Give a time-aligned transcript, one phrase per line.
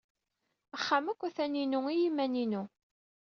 [0.75, 2.63] Axxam akk atan inu i yiman-inu.